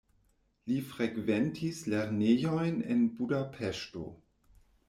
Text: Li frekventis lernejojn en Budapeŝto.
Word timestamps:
Li 0.69 0.77
frekventis 0.93 1.83
lernejojn 1.95 2.83
en 2.97 3.07
Budapeŝto. 3.21 4.09